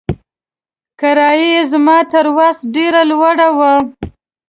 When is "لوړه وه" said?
3.09-3.71